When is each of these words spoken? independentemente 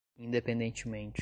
independentemente 0.17 1.19